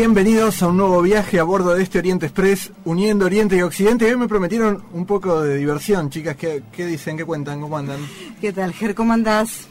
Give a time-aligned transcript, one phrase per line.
[0.00, 4.06] Bienvenidos a un nuevo viaje a bordo de este Oriente Express, uniendo Oriente y Occidente.
[4.06, 6.36] Hoy me prometieron un poco de diversión, chicas.
[6.36, 7.18] ¿Qué, qué dicen?
[7.18, 7.60] ¿Qué cuentan?
[7.60, 8.00] ¿Cómo andan?
[8.40, 8.94] ¿Qué tal, Ger?
[8.94, 9.68] ¿Cómo andás?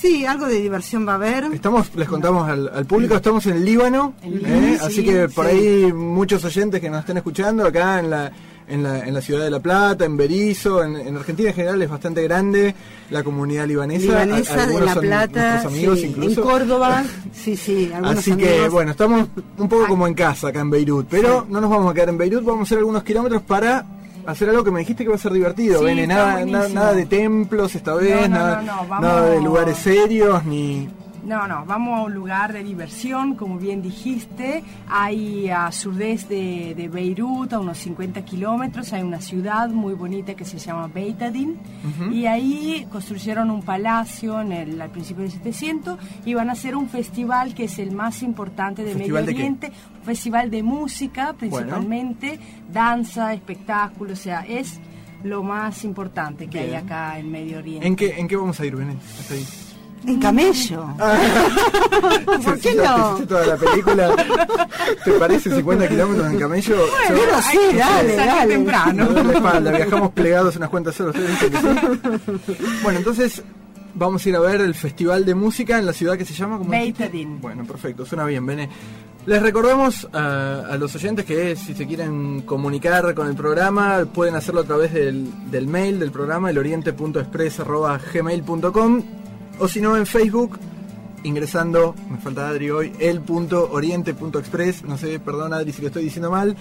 [0.00, 1.46] Sí, algo de diversión va a haber.
[1.52, 4.78] Estamos, les contamos al, al público, estamos en el Líbano, ¿eh?
[4.80, 8.32] así que por ahí muchos oyentes que nos estén escuchando acá en la,
[8.68, 11.82] en la, en la ciudad de La Plata, en Berizo, en, en Argentina en general
[11.82, 12.74] es bastante grande
[13.10, 14.04] la comunidad libanesa.
[14.24, 16.40] Libanesa A- de algunos La Plata, amigos sí, incluso.
[16.42, 19.28] en Córdoba, sí, sí, algunos Así que bueno, estamos
[19.58, 22.18] un poco como en casa acá en Beirut, pero no nos vamos a quedar en
[22.18, 23.84] Beirut, vamos a hacer algunos kilómetros para
[24.26, 26.68] hacer algo que me dijiste que va a ser divertido, Sí, Bene, está nada, nada,
[26.68, 30.44] nada de templos esta vez, No, no, nada, no, no, vamos- nada de lugares serios,
[30.44, 30.88] ni...
[31.26, 34.62] No, no, vamos a un lugar de diversión, como bien dijiste.
[34.88, 40.34] Hay a sudeste de, de Beirut, a unos 50 kilómetros, hay una ciudad muy bonita
[40.34, 41.58] que se llama Beitadin.
[42.12, 46.76] Y ahí construyeron un palacio en el, al principio del 700 y van a hacer
[46.76, 49.32] un festival que es el más importante de Medio ¿Festival de?
[49.32, 49.72] Oriente.
[49.98, 52.38] Un festival de música, principalmente,
[52.72, 54.78] danza, espectáculo, o sea, es
[55.24, 57.84] lo más importante que hay acá en Medio Oriente.
[57.84, 58.96] ¿En qué, ¿En qué vamos a ir, Bene?
[59.18, 59.65] Hasta ahí.
[60.04, 60.86] En camello.
[62.44, 63.18] ¿Por qué no?
[63.26, 64.14] toda la película?
[65.04, 66.76] ¿Te parece 50 kilómetros en camello?
[66.76, 66.86] Yo-
[67.16, 68.54] Bueno, sí, dale, dale.
[68.54, 69.08] temprano.
[69.10, 71.16] La espalda, viajamos plegados unas cuantas horas.
[71.16, 71.66] ¿ustedes dicen que sí?
[72.82, 73.42] Bueno, entonces
[73.94, 76.60] vamos a ir a ver el festival de música en la ciudad que se llama.
[76.64, 77.40] Beitadin.
[77.40, 78.68] Bueno, perfecto, suena bien, Bene.
[79.26, 84.36] Les recordamos a, a los oyentes que si se quieren comunicar con el programa pueden
[84.36, 89.02] hacerlo a través del, del mail del programa, eloriente.express.gmail.com
[89.58, 90.58] o si no en Facebook
[91.22, 96.56] ingresando, me falta Adri hoy, el.oriente.express, no sé, perdón Adri si lo estoy diciendo mal,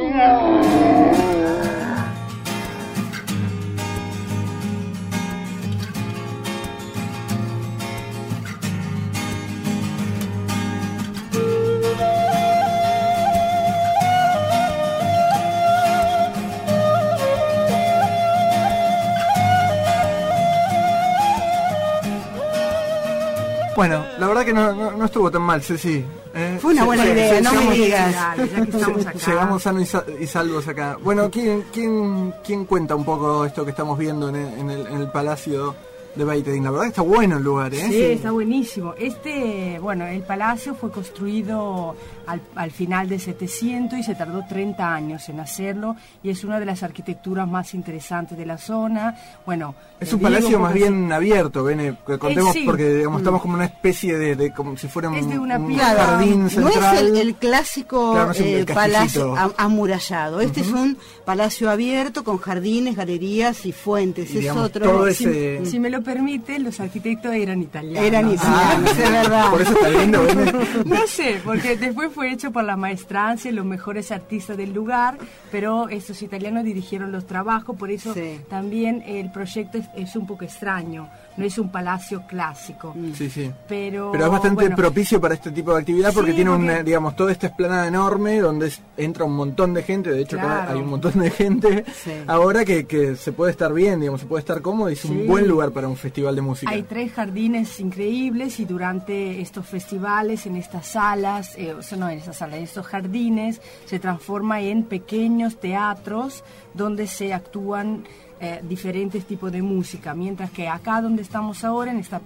[24.30, 26.04] Verdad que no, no- no estuvo tan mal, Ceci.
[26.34, 26.58] ¿eh?
[26.60, 28.14] Fue una buena idea, no me llegamos- digas.
[28.14, 29.18] Dale, ya que estamos acá.
[29.26, 30.96] Llegamos sanos y, sa- y salvos acá.
[31.02, 34.86] Bueno, ¿quién, quién, quién cuenta un poco esto que estamos viendo en el, en el,
[34.86, 35.74] en el Palacio
[36.14, 36.64] de Beitedin?
[36.64, 37.86] La verdad que está bueno el lugar, ¿eh?
[37.88, 38.94] Sí, está buenísimo.
[38.98, 41.94] Este, bueno, el palacio fue construido
[42.26, 46.58] al, al final del 700 y se tardó 30 años en hacerlo y es una
[46.60, 49.16] de las arquitecturas más interesantes de la zona.
[49.46, 52.62] Bueno, Es un palacio más bien abierto, Bene, que contemos sí.
[52.64, 55.58] porque digamos, estamos como una especie de, de como si fuera un, Es de una
[55.58, 57.06] un jardín No es central.
[57.08, 60.40] el, el clásico Claro, no es el- eh, el palacio amurallado.
[60.40, 64.30] Este es un palacio abierto con jardines, galerías y fuentes.
[64.30, 65.10] Y, es digamos, otro.
[65.12, 68.02] Si me lo permite, los arquitectos eran italianos.
[68.08, 69.50] Eran italianos, es verdad.
[69.50, 70.52] Por eso está lindo, Bene.
[70.84, 75.18] No sé, porque después fue hecho por la maestranza y los mejores artistas del lugar,
[75.50, 78.40] pero estos italianos dirigieron los trabajos, por eso Sí.
[78.48, 82.94] también el proyecto es, es un poco extraño, no es un palacio clásico.
[83.14, 83.50] Sí, sí.
[83.68, 86.64] Pero, Pero es bastante bueno, propicio para este tipo de actividad porque Sí, tiene porque-
[86.64, 90.38] una, digamos, toda esta esplanada enorme donde es- entra un montón de gente, de hecho
[90.40, 92.12] hay un montón de gente Sí.
[92.26, 95.26] ahora que, que se puede estar bien, digamos, se puede estar cómodo y es un
[95.26, 96.70] buen lugar para un festival de música.
[96.72, 102.08] Hay tres jardines increíbles y durante estos festivales, en estas salas, eh, o sea, no
[102.08, 106.44] en estas salas, en estos jardines, se transforma en pequeños teatros
[106.74, 108.04] donde se actúan
[108.40, 112.20] eh, diferentes tipos de música, mientras que acá donde estamos ahora, en esta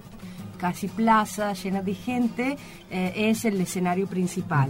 [0.57, 2.57] casi plaza llena de gente,
[2.89, 4.69] eh, es el escenario principal.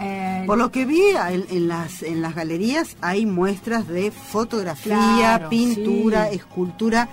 [0.00, 1.00] Eh, Por lo que vi
[1.30, 6.36] en, en las, en las galerías hay muestras de fotografía, Claro, pintura, sí.
[6.36, 7.08] escultura.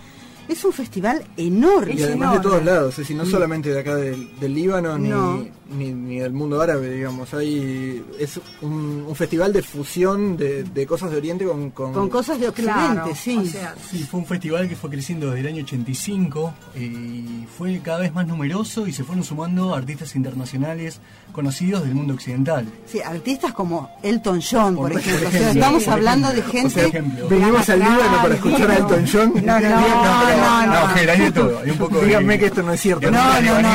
[0.47, 1.93] Es un festival enorme.
[1.93, 5.09] Y además de todos lados, es decir, no solamente de acá del, del Líbano ni,
[5.09, 5.45] No.
[5.77, 7.33] ni, ni del mundo árabe, digamos.
[7.33, 12.09] Hay, es un, un festival de fusión de, de cosas de Oriente con, con, Con
[12.09, 13.37] cosas de Occidente, claro, sí.
[13.37, 17.45] o sea, Sí, fue un festival que fue creciendo desde el año 85 eh, y
[17.57, 20.99] fue cada vez más numeroso y se fueron sumando artistas internacionales
[21.31, 22.65] conocidos del mundo occidental.
[22.85, 25.27] Sí, artistas como Elton John, por, Por ejemplo.
[25.27, 26.73] O sea, estamos hablando de gente...
[26.81, 27.27] Por ejemplo.
[27.29, 29.33] Venimos al Líbano para escuchar a Elton John.
[29.45, 30.87] No, no, no, No, no.
[30.89, 31.59] Ger, hay de todo.
[31.59, 33.09] Hay un poco de- Díganme que esto no es cierto.
[33.11, 33.71] No, no, no.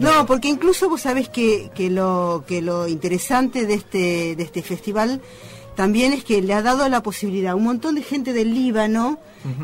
[0.00, 4.62] No, porque incluso vos sabés que, que lo que lo interesante de este de este
[4.62, 5.20] festival
[5.74, 9.18] también es que le ha dado la posibilidad a un montón de gente del Líbano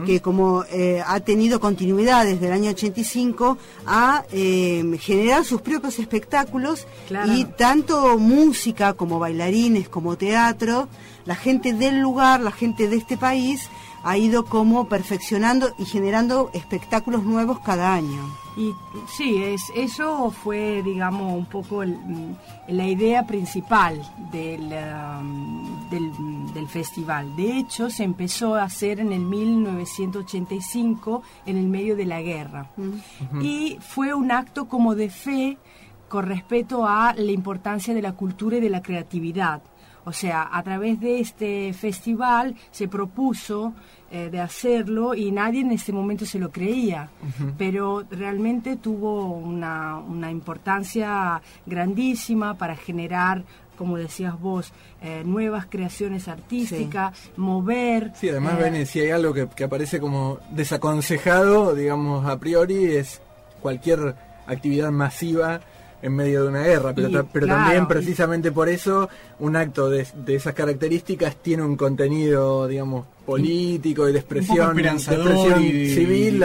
[0.04, 5.98] que como eh, ha tenido continuidad desde el año 85 a eh, generar sus propios
[5.98, 7.32] espectáculos Claro.
[7.32, 10.86] y tanto música como bailarines como teatro
[11.24, 13.68] la gente del lugar la gente de este país
[14.04, 18.74] ha ido como perfeccionando y generando espectáculos nuevos cada año Y
[19.08, 22.34] sí, es, eso fue, digamos, un poco el- mm,
[22.68, 23.98] la idea principal
[24.30, 24.70] del,
[25.18, 26.12] um, del,
[26.52, 27.34] del festival.
[27.36, 32.66] De hecho, se empezó a hacer en el 1985, en el medio de la guerra.
[33.40, 35.58] Y fue un acto como de fe
[36.08, 39.62] con respecto a la importancia de la cultura y de la creatividad.
[40.04, 43.72] O sea, a través de este festival se propuso
[44.10, 47.08] eh, de hacerlo y nadie en este momento se lo creía,
[47.56, 53.44] pero realmente tuvo una, una importancia grandísima para generar,
[53.78, 54.72] como decías vos,
[55.02, 58.12] eh, nuevas creaciones artísticas, mover.
[58.16, 62.96] Sí, además, eh, Bene, si hay algo que, que aparece como desaconsejado, digamos, a priori,
[62.96, 63.20] es
[63.62, 64.14] cualquier
[64.46, 65.60] actividad masiva
[66.02, 69.08] en medio de una guerra, pero, Y, ta- pero claro, también y- precisamente por eso
[69.38, 74.82] un acto de, de esas características tiene un contenido, digamos, político y de expresión, de
[74.88, 76.44] expresión y- civil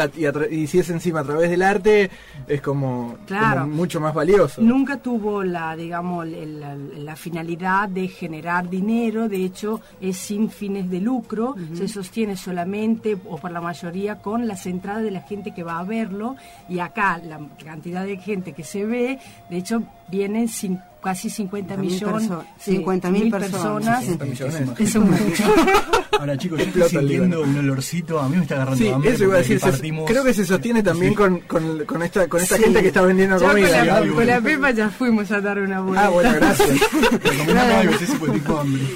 [0.52, 2.10] y, si es encima a través del arte
[2.48, 3.62] es como, Claro.
[3.62, 4.62] como mucho más valioso.
[4.62, 10.90] Nunca tuvo la, digamos, la, la finalidad de generar dinero, de hecho es sin fines
[10.90, 15.54] de lucro, se sostiene solamente o por la mayoría con las entradas de la gente
[15.54, 16.36] que va a verlo
[16.70, 19.20] y acá la cantidad de gente que se ve,
[19.50, 24.04] de hecho vienen cin- casi 50 50.000 millones, perso- sí, 50.000 mil personas.
[24.06, 24.70] 50 millones.
[24.80, 25.44] Eso es mucho.
[26.20, 29.24] Ahora chicos, yo estoy sintiendo un olorcito, a mí me está agarrando Sí, hambre eso
[29.26, 29.60] iba a porque decir.
[29.60, 31.16] se- partimos- creo que se sostiene también Sí.
[31.18, 32.64] con, con, con esta, con esta Sí.
[32.64, 33.86] gente que está vendiendo Ya con comida.
[33.86, 34.16] la, algo.
[34.16, 36.06] con la Pepa ya fuimos a dar una vuelta.
[36.06, 36.70] Ah, bueno, gracias.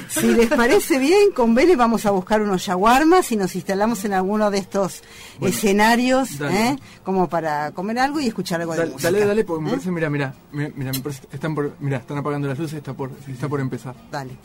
[0.09, 4.13] Si les parece bien, con Bene vamos a buscar unos yaguarmas y nos instalamos en
[4.13, 5.01] alguno de estos
[5.41, 6.29] escenarios.
[6.41, 6.75] ¿eh?
[7.03, 9.11] como para comer algo y escuchar algo de música.
[9.11, 9.71] dale, dale, porque me ¿Eh?
[9.71, 13.11] parece, mira, mira, mira, me parece están por, mira, están apagando las luces, está por,
[13.27, 13.95] está por empezar.
[14.11, 14.37] Dale.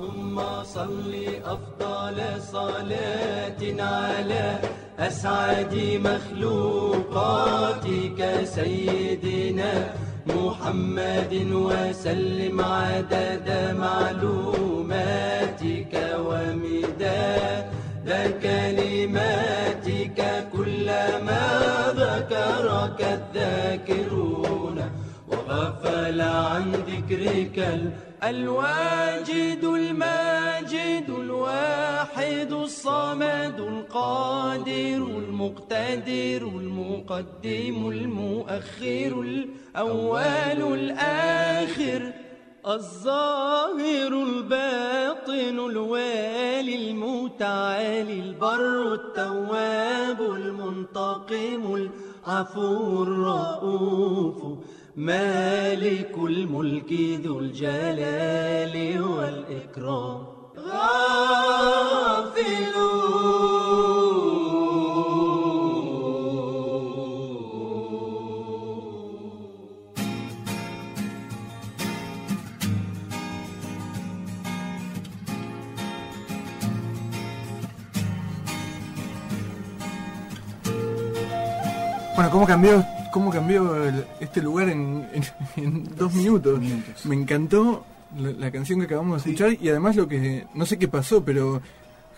[0.00, 1.12] اللهم صل
[1.44, 2.18] أفضل
[2.52, 4.58] صلاة على
[4.98, 5.74] أسعد
[7.00, 9.72] مخلوقاتك سيدنا
[10.26, 15.94] محمد وسلم عدد معلوماتك
[16.26, 17.64] ومداد
[18.42, 20.18] كلماتك
[20.52, 21.46] كلما
[21.96, 24.29] ذكرك الذاكرون
[25.60, 27.90] وغفل عن ذكرك ال-
[28.24, 42.12] الواجد الماجد الواحد الصمد القادر المقتدر المقدم المؤخر الأول الآخر
[42.66, 51.88] الظاهر الباطن الوالي المتعالي البر التواب المنتقم
[52.26, 54.58] العفو الرؤوف
[54.96, 56.92] مالك الملك
[57.24, 60.26] ذو الجلال والإكرام.
[60.58, 61.20] غافلون
[82.20, 86.60] Bueno, ¿cómo cambió, cómo cambió el- este lugar en, en- en dos minutos?
[86.60, 87.06] minutos.
[87.06, 87.84] Me encantó
[88.18, 91.24] la, la canción que acabamos de escuchar y además lo que, no sé qué pasó,
[91.24, 91.60] pero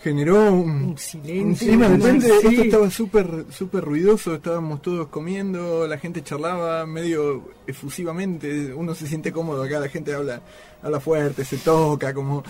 [0.02, 1.78] generó un, Un silencio.
[1.78, 2.48] De repente Sí.
[2.48, 9.06] esto estaba súper súper ruidoso, estábamos todos comiendo, la gente charlaba medio efusivamente, uno se
[9.06, 10.40] siente cómodo acá, la gente habla,
[10.82, 12.42] habla fuerte, se toca, como...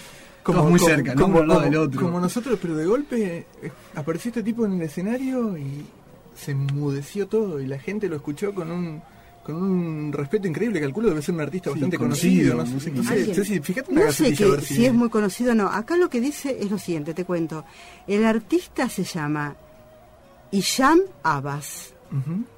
[0.42, 1.22] Como, Todos muy como- cerca, ¿no?
[1.22, 2.00] como, Uno al lado como- del otro.
[2.00, 5.84] como nosotros, pero de golpe eh, apareció este tipo en el escenario y
[6.35, 9.03] se enmudeció todo y la gente lo escuchó con un
[9.43, 12.93] con un respeto increíble, calculo debe ser un artista Sí, bastante conocido, conocido.
[12.93, 15.53] No, no sé, sé no fíjate una No sé a ver si es muy conocido
[15.53, 15.67] o no.
[15.69, 17.65] Acá lo que dice es lo siguiente, te cuento.
[18.07, 19.57] El artista se llama
[20.53, 21.95] Isham Abbas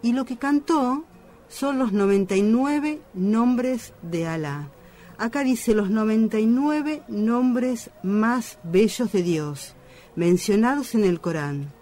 [0.02, 1.04] y lo que cantó
[1.48, 4.68] son los 99 nombres de Alá.
[5.16, 9.74] Acá dice los 99 nombres más bellos de Dios,
[10.16, 11.72] mencionados en el Corán.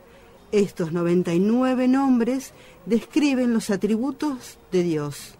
[0.52, 2.52] Estos 99 nombres
[2.87, 5.35] describen los atributos de Dios,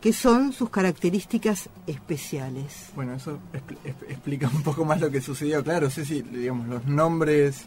[0.00, 2.88] que son sus características especiales.
[2.94, 5.62] Bueno, eso expl- expl- explica un poco más lo que sucedió.
[5.62, 7.66] Claro, Ceci, digamos, los nombres,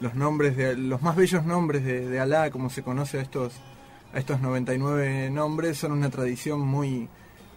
[0.00, 3.52] los nombres de los más bellos nombres de, de Alá, como se conoce a estos
[4.14, 7.08] a estos 99 nombres, son una tradición muy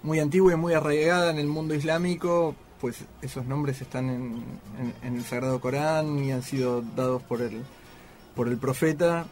[0.03, 2.55] muy antigua y muy arraigada en el mundo islámico.
[2.81, 7.61] Pues esos nombres están en el Sagrado Corán y han sido dados por el
[8.35, 9.25] por el profeta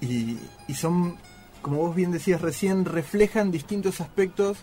[0.00, 1.16] y, y son,
[1.62, 4.58] como vos bien decías recién, reflejan distintos aspectos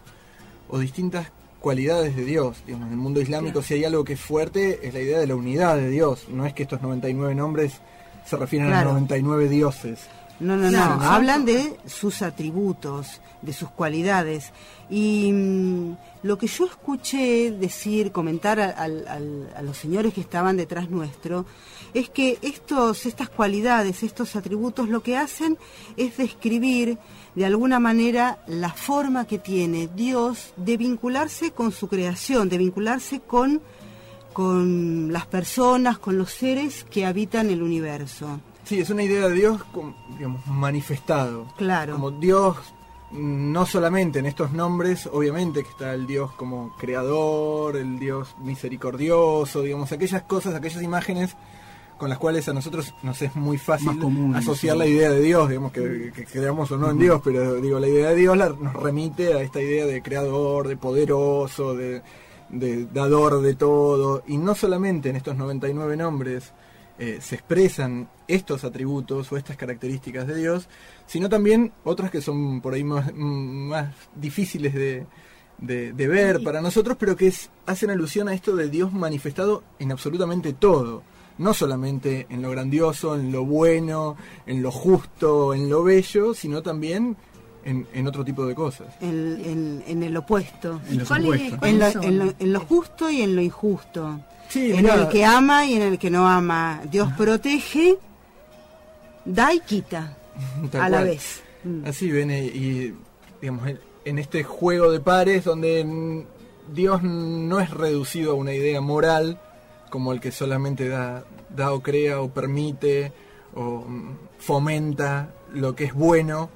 [0.70, 1.28] o distintas
[1.60, 2.64] cualidades de Dios.
[2.66, 5.28] Digamos, en el mundo islámico, si hay algo que es fuerte, es la idea de
[5.28, 6.28] la unidad de Dios.
[6.30, 7.74] No es que estos 99 nombres
[8.26, 8.86] se refieren a Claro.
[8.86, 10.00] los 99 dioses.
[10.42, 10.80] No, no, no.
[11.04, 14.52] Hablan de sus atributos, de sus cualidades.
[14.90, 20.90] Y mm, lo que yo escuché decir, comentar a, a los señores que estaban detrás
[20.90, 21.46] nuestro,
[21.94, 25.60] es que estos, estas cualidades, estos atributos, lo que hacen
[25.96, 26.98] es describir
[27.36, 33.20] de alguna manera la forma que tiene Dios de vincularse con su creación, de vincularse
[33.20, 33.62] con,
[34.34, 38.40] con las personas, con los seres que habitan el universo.
[38.72, 41.46] Sí, es una idea de Dios como, digamos, manifestado.
[41.58, 41.92] Claro.
[41.92, 42.56] Como Dios,
[43.12, 49.62] no solamente en estos nombres, obviamente que está el Dios como creador, el Dios misericordioso,
[49.62, 51.36] digamos, aquellas cosas, aquellas imágenes
[51.98, 54.80] con las cuales a nosotros nos es muy fácil común, asociar sí.
[54.80, 57.90] la idea de Dios, digamos, que, que creamos o no en Dios, pero digo, la
[57.90, 62.02] idea de Dios la- nos remite a esta idea de creador, de poderoso, de,
[62.48, 66.54] de dador de todo, y no solamente en estos 99 nombres
[67.00, 70.68] eh, se expresan estos atributos o estas características de Dios,
[71.08, 75.06] sino también otras que son por ahí más, más difíciles de,
[75.58, 79.64] de- de ver para nosotros, pero que es- hacen alusión a esto de Dios manifestado
[79.80, 81.04] en absolutamente todo.
[81.38, 86.62] No solamente en lo grandioso, en lo bueno, en lo justo, en lo bello, sino
[86.62, 87.18] también
[87.64, 88.88] en, en otro tipo de cosas.
[89.02, 90.82] en, en- en el opuesto.
[90.90, 91.60] En los ¿Cuál es- opuestos.
[91.60, 92.04] cuál- En lo, son?
[92.04, 94.20] en lo- en lo justo y en lo injusto.
[94.50, 96.82] Sí, en mirá, el que ama y en el que no ama.
[96.92, 97.98] Dios protege,
[99.26, 100.18] da y quita
[100.72, 101.42] tal a la vez.
[101.64, 101.86] Mm.
[101.86, 102.94] Así viene y,
[103.40, 106.26] digamos, en, en este juego de pares donde
[106.74, 109.40] Dios no es reducido a una idea moral
[109.90, 111.24] como el que solamente da,
[111.56, 113.12] da o crea o permite
[113.54, 116.50] o mm, fomenta lo que es bueno,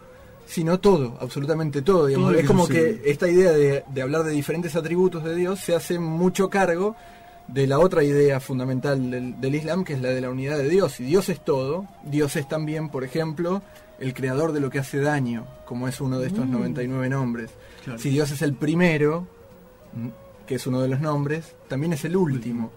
[0.46, 2.08] sino todo, absolutamente todo.
[2.08, 2.28] digamos.
[2.28, 3.02] Todo lo es que como sucede.
[3.02, 6.96] que esta idea de, de hablar de diferentes atributos de Dios se hace mucho cargo
[7.48, 10.70] de la otra idea fundamental del, del Islam, que es la de la unidad de
[10.70, 11.00] Dios.
[11.00, 13.62] Y Dios es todo, Dios es también, por ejemplo,
[14.00, 17.52] el creador de lo que hace daño, como es uno de estos 99 nombres.
[17.84, 18.00] Claro.
[18.00, 19.28] Si Dios es el primero,
[19.94, 20.08] mm,
[20.48, 22.72] que es uno de los nombres, también es el último,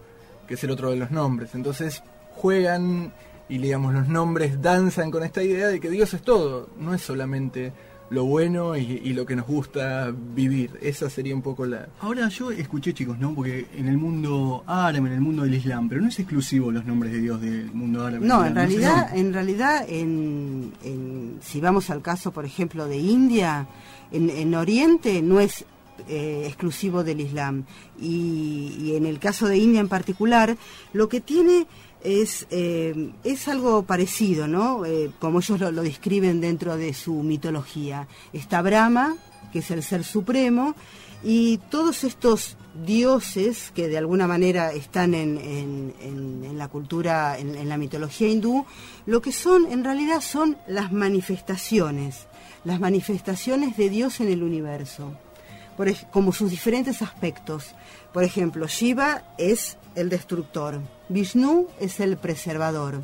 [0.47, 1.55] que es el otro de los nombres.
[1.55, 2.03] Entonces
[2.35, 3.13] juegan
[3.49, 7.01] y digamos los nombres danzan con esta idea de que Dios es todo, no es
[7.01, 7.73] solamente
[8.11, 10.71] lo bueno y, y lo que nos gusta vivir.
[10.81, 11.89] Esa sería un poco la...
[12.01, 13.35] Ahora yo escuché chicos, ¿no?
[13.35, 16.85] Porque en el mundo árabe, en el mundo del Islam, pero no es exclusivo los
[16.85, 18.25] nombres de Dios del mundo árabe.
[18.25, 22.97] No, en realidad, si- en realidad, en, en- si vamos al caso, por ejemplo, de
[22.97, 23.67] India,
[24.11, 25.65] en, en Oriente no es
[26.07, 27.65] eh, exclusivo del Islam.
[27.99, 30.57] Y, en el caso de India en particular,
[30.93, 31.67] lo que tiene
[32.03, 34.85] es, eh, es algo parecido, ¿no?
[34.85, 38.07] Eh, como ellos lo, describen dentro de su mitología.
[38.33, 39.17] Está Brahma,
[39.51, 40.75] que es el ser supremo,
[41.23, 47.77] y todos estos dioses que de alguna manera están en, en- la cultura, en la
[47.77, 48.65] mitología hindú,
[49.05, 52.27] lo que son en realidad son las manifestaciones,
[52.65, 55.13] las manifestaciones de Dios en el universo,
[56.11, 57.75] como sus diferentes aspectos.
[58.13, 63.03] Por ejemplo, Shiva es el destructor, Vishnu es el preservador,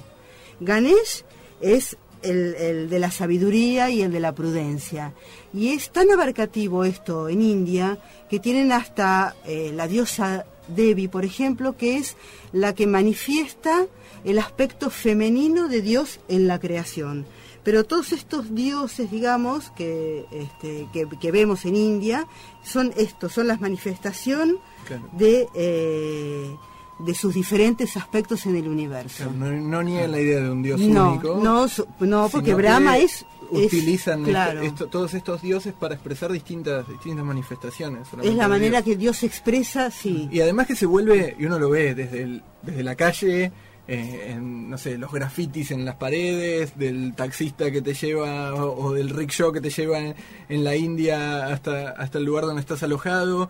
[0.60, 1.24] Ganesh
[1.62, 5.14] es el, el de la sabiduría y el de la prudencia.
[5.54, 7.98] Y es tan abarcativo esto en India
[8.30, 12.18] que tienen hasta eh, la diosa Devi, por ejemplo, que es
[12.52, 13.86] la que manifiesta
[14.24, 17.26] el aspecto femenino de Dios en la creación.
[17.66, 22.28] Pero todos estos dioses, digamos, que, este, que, que vemos en India,
[22.64, 25.10] son estos, son las manifestación Claro.
[25.14, 26.56] de, eh,
[27.00, 29.30] de sus diferentes aspectos en el universo.
[29.36, 31.40] No, no niegan la idea de un Dios No, único.
[31.44, 34.62] no, su- no, porque Brahma es Es- utilizan claro.
[34.62, 38.08] esto- todos estos dioses para expresar distintas, distintas manifestaciones.
[38.24, 38.96] Es la manera Dios.
[38.96, 40.30] que Dios expresa, sí.
[40.32, 43.52] Y además que se vuelve, y uno lo ve desde, el- desde la calle,
[43.88, 48.94] eh, en, no sé, los grafitis en las paredes, del taxista que te lleva, o,
[48.94, 53.50] del rickshaw que te lleva en, la India hasta, hasta el lugar donde estás alojado,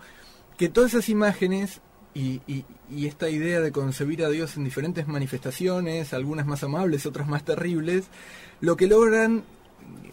[0.58, 1.80] que todas esas imágenes
[2.14, 2.40] y-
[2.90, 7.44] y esta idea de concebir a Dios en diferentes manifestaciones, algunas más amables, otras más
[7.44, 8.04] terribles,
[8.60, 9.42] lo que logran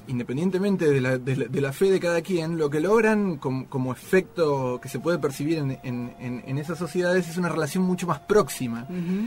[0.08, 3.66] independientemente de la, de la- de la fe de cada quien, lo que logran com-
[3.66, 7.84] como efecto que se puede percibir en, en- en- en esas sociedades es una relación
[7.84, 8.86] mucho más próxima.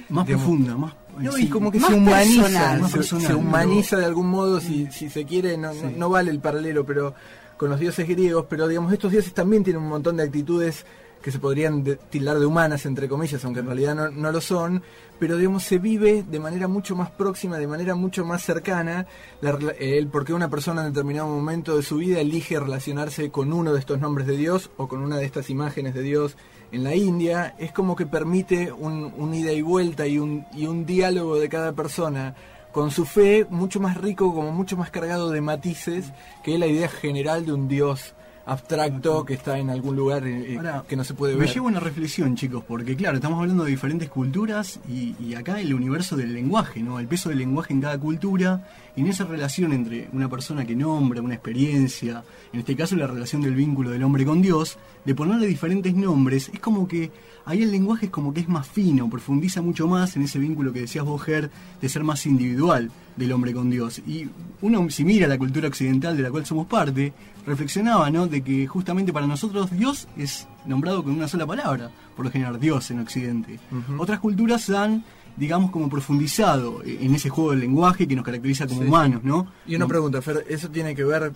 [0.08, 0.94] Más Digamos, profunda, más...
[1.18, 1.44] No, sí.
[1.44, 2.86] y como que Más se humaniza, personal.
[2.90, 6.30] Se, personal, se humaniza de algún modo, si, si se quiere, no, no- no vale
[6.30, 7.14] el paralelo, pero
[7.56, 10.84] con los dioses griegos, pero digamos, estos dioses también tienen un montón de actitudes
[11.26, 14.80] que se podrían de- tildar de humanas, entre comillas, aunque en realidad no, lo son,
[15.18, 19.08] pero digamos, se vive de manera mucho más próxima, de manera mucho más cercana,
[19.40, 23.52] la el por qué una persona en determinado momento de su vida elige relacionarse con
[23.52, 26.36] uno de estos nombres de Dios o con una de estas imágenes de Dios
[26.70, 30.68] en la India, es como que permite un, un ida y vuelta y un, y
[30.68, 32.36] un diálogo de cada persona
[32.70, 36.12] con su fe mucho más rico, como mucho más cargado de matices
[36.44, 38.14] que la idea general de un Dios
[38.46, 41.52] abstracto que está en algún lugar eh, eh, Ahora, que no se puede Me ver.
[41.52, 45.74] llevo una reflexión, chicos, porque claro, estamos hablando de diferentes culturas y, y acá el
[45.74, 47.00] universo del lenguaje, ¿no?
[47.00, 50.76] El peso del lenguaje en cada cultura y en esa relación entre una persona que
[50.76, 52.22] nombra, una experiencia,
[52.52, 56.48] en este caso la relación del vínculo del hombre con Dios, de ponerle diferentes nombres,
[56.52, 57.10] es como que
[57.44, 60.72] ahí el lenguaje es como que es más fino, profundiza mucho más en ese vínculo
[60.72, 61.50] que decías vos, Ger,
[61.80, 64.00] de ser más individual del hombre con Dios.
[64.06, 64.28] Y
[64.62, 67.12] uno, si mira la cultura occidental de la cual somos parte,
[67.46, 68.26] reflexionaba, ¿no?
[68.26, 72.58] De que justamente para nosotros Dios es nombrado con una sola palabra, por lo general
[72.60, 73.58] Dios en Occidente.
[73.98, 75.04] Otras culturas han,
[75.36, 78.88] digamos, como profundizado en ese juego del lenguaje que nos caracteriza como Sí.
[78.88, 79.46] humanos, ¿no?
[79.66, 81.32] Y una No- pregunta, Fer, ¿eso tiene que ver,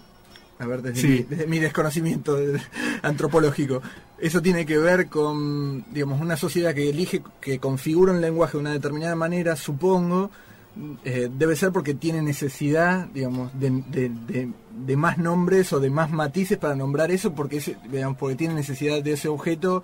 [0.59, 1.07] a ver, desde, Sí.
[1.09, 2.61] mi, desde mi desconocimiento de-
[3.03, 3.81] antropológico,
[4.19, 8.59] eso tiene que ver con, digamos, una sociedad que elige, que configura un lenguaje de
[8.63, 10.31] una determinada manera, supongo,
[11.05, 14.53] eh, debe ser porque tiene necesidad, digamos, de, de- de-
[14.85, 18.55] de más nombres o de más matices para nombrar eso, porque, ese, digamos, porque tiene
[18.55, 19.83] necesidad de ese objeto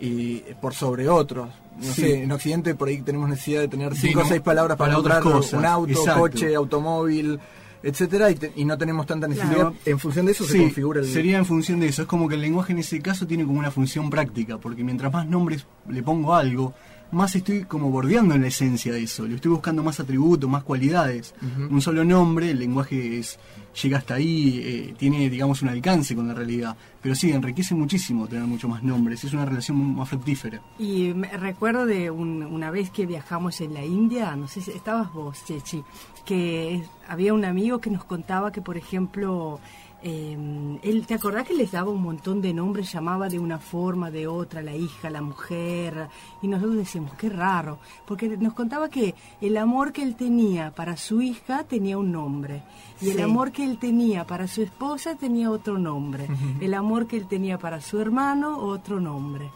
[0.00, 1.48] y por sobre otros.
[1.76, 2.02] No Sí.
[2.02, 4.90] sé, en Occidente por ahí tenemos necesidad de tener cinco o no- seis palabras para,
[4.92, 6.20] para otras nombrar cosas, un auto, exacto.
[6.20, 7.38] coche, automóvil,
[7.82, 9.54] etcétera, y, te- y no tenemos tanta necesidad.
[9.54, 9.74] Claro.
[9.84, 11.06] En función de eso se configura el.
[11.06, 12.02] Sería en función de eso.
[12.02, 15.12] Es como que el lenguaje en ese caso tiene como una función práctica, porque mientras
[15.12, 16.74] más nombres le pongo a algo,
[17.12, 19.26] más estoy como bordeando en la esencia de eso.
[19.26, 21.34] Le estoy buscando más atributos, más cualidades.
[21.70, 23.38] Un solo nombre, el lenguaje es,
[23.82, 26.76] llega hasta ahí, eh, tiene, digamos, un alcance con la realidad.
[27.00, 29.24] Pero sí, enriquece muchísimo tener mucho más nombres.
[29.24, 30.60] Es una relación más fructífera.
[30.78, 34.72] Y me recuerdo de un- una vez que viajamos en la India, no sé si
[34.72, 35.82] estabas vos, Chechi,
[36.24, 39.60] que había un amigo que nos contaba que, por ejemplo,
[40.02, 42.92] eh, él, ¿te acordás que les daba un montón de nombres?
[42.92, 46.08] Llamaba de una forma, de otra, la hija, la mujer,
[46.40, 50.96] y nosotros decíamos, qué raro, porque nos contaba que el amor que él tenía para
[50.96, 52.62] su hija tenía un nombre,
[53.00, 56.28] y el amor que él tenía para su esposa tenía otro nombre,
[56.60, 59.50] el amor que él tenía para su hermano, otro nombre.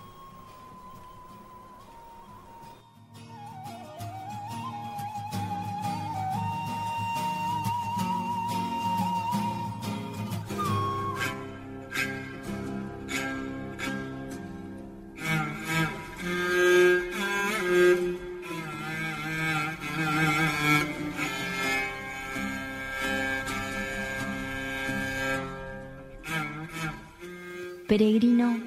[27.92, 28.58] Peregrino,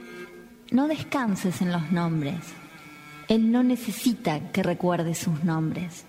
[0.70, 2.38] no descanses en los nombres.
[3.28, 6.06] Él no necesita que recuerdes sus nombres.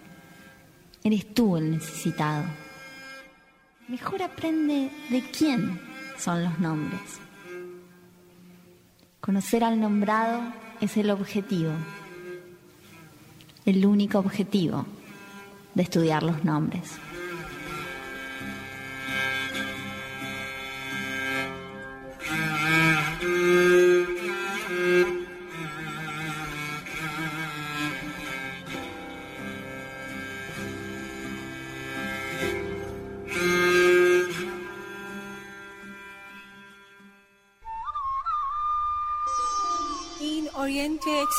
[1.02, 2.44] Eres tú el necesitado.
[3.88, 5.80] Mejor aprende de quién
[6.18, 7.00] son los nombres.
[9.22, 10.52] Conocer al nombrado
[10.82, 11.72] es el objetivo,
[13.64, 14.84] el único objetivo
[15.74, 16.98] de estudiar los nombres.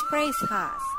[0.10, 0.96] praise us.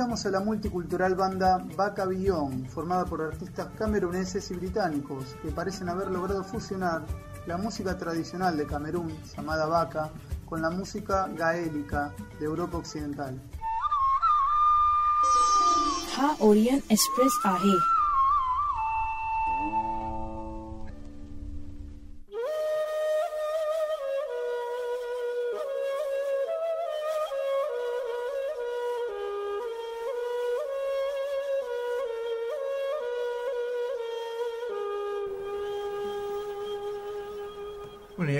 [0.00, 5.90] Escuchamos a la multicultural banda Vaca Billon, formada por artistas cameruneses y británicos que parecen
[5.90, 7.02] haber logrado fusionar
[7.46, 10.08] la música tradicional de Camerún, llamada vaca,
[10.46, 13.38] con la música gaélica de Europa Occidental.
[16.16, 17.99] Ha Orient Express आहे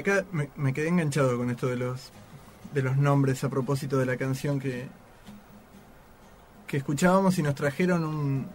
[0.00, 2.10] acá me, me quedé enganchado con esto de los
[2.74, 4.86] de los nombres a propósito de la canción que
[6.66, 8.46] que escuchábamos y nos trajeron un,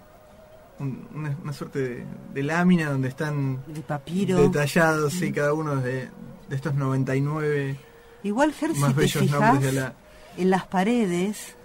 [0.80, 4.38] un- una, una suerte de, de lámina donde están De papiro.
[4.42, 6.10] detallados, sí, cada uno de,
[6.50, 7.76] de estos 99
[8.24, 9.94] Igual, Ger, si más te bellos fijas, nombres de la...
[10.38, 11.56] en las paredes,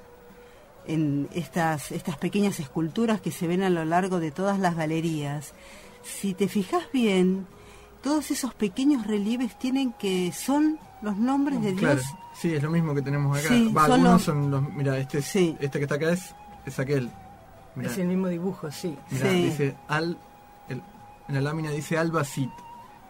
[0.86, 5.54] en estas, estas pequeñas esculturas que se ven a lo largo de todas las galerías,
[6.02, 7.46] si te fijas bien,
[8.02, 12.06] todos esos pequeños relieves tienen que son los nombres de Claro, Dios.
[12.34, 13.48] sí, es lo mismo que tenemos acá.
[13.48, 14.72] Sí, Va, son algunos los- son los...
[14.74, 16.34] Mira, este, es- este que está acá es,
[16.66, 17.10] es aquel.
[17.74, 17.90] Mirá.
[17.90, 18.96] Es el mismo dibujo, sí.
[19.10, 20.18] Mirá, dice al,
[20.68, 20.82] el-
[21.28, 22.50] en la lámina dice Albasit,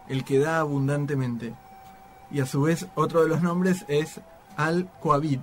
[0.07, 1.53] el que da abundantemente.
[2.29, 4.21] Y a su vez otro de los nombres es
[4.55, 5.39] Al Coabid,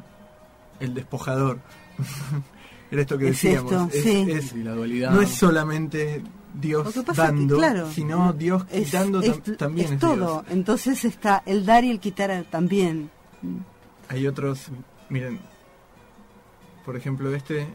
[0.81, 1.59] el despojador.
[2.91, 3.71] Era esto que Es decíamos.
[3.73, 4.27] esto, es, sí.
[4.31, 5.11] es- Y la dualidad.
[5.11, 6.23] no es solamente
[6.61, 10.15] Dios que dando, claro, sino Dios es- quitando es, tam- también es es, todo.
[10.43, 10.45] Dios.
[10.51, 13.11] Entonces está el dar y el quitar también.
[14.09, 14.69] Hay otros,
[15.09, 15.39] miren,
[16.85, 17.67] por ejemplo este,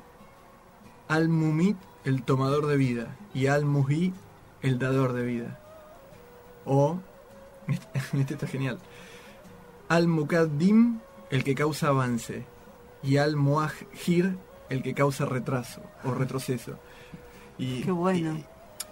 [1.07, 4.13] Al-Mumit, el tomador de vida, y Al-Muhi,
[4.61, 5.59] el dador de vida.
[6.65, 6.99] O,
[8.13, 8.79] este está genial,
[9.89, 12.45] Al-Mukaddim, el que causa avance,
[13.03, 14.37] y Al-Muajir,
[14.69, 16.79] el que causa retraso o retroceso.
[17.57, 18.37] Y, Qué bueno.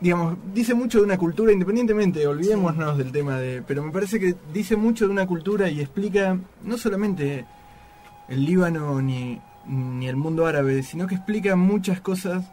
[0.02, 3.62] Digamos, dice mucho de una cultura, independientemente, olvidémonos del tema de.
[3.62, 7.46] Pero me parece que dice mucho de una cultura y explica no solamente
[8.28, 12.44] el Líbano ni, ni el mundo árabe, sino que explica muchas cosas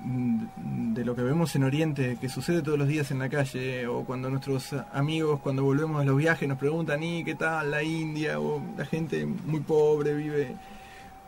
[0.00, 3.86] mm, de lo que vemos en Oriente, que sucede todos los días en la calle,
[3.86, 7.84] o cuando nuestros amigos, cuando volvemos de los viajes, nos preguntan, ¿y qué tal la
[7.84, 8.40] India?
[8.40, 10.56] O la gente muy pobre vive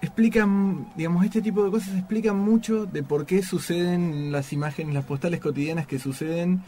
[0.03, 5.05] explican, digamos, este tipo de cosas explican mucho de por qué suceden las imágenes, las
[5.05, 6.61] postales cotidianas que suceden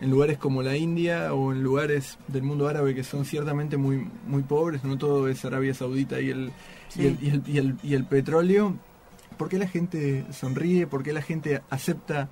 [0.00, 4.06] en lugares como la India o en lugares del mundo árabe que son ciertamente muy
[4.26, 6.52] muy pobres, no todo es Arabia Saudita y el,
[6.94, 8.76] y, el, y, el, y, el, y el petróleo.
[9.38, 10.86] ¿Por qué la gente sonríe?
[10.86, 12.28] ¿Por qué la gente acepta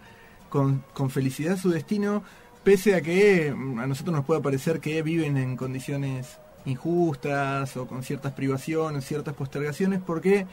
[0.51, 2.23] con, con felicidad su destino?
[2.65, 7.87] Pese a que mm, a nosotros nos puede parecer que viven en condiciones injustas o
[7.87, 10.47] con ciertas privaciones, ciertas postergaciones, porque